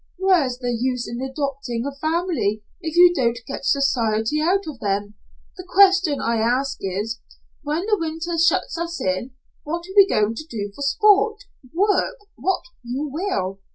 [0.17, 5.13] "Where's the use in adopting a family if you don't get society out of them?
[5.57, 7.19] The question I ask is,
[7.61, 12.17] when the winter shuts us in, what are we going to do for sport work
[12.35, 13.59] what you will?